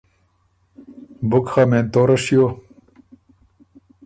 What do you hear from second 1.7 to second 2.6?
توره شیو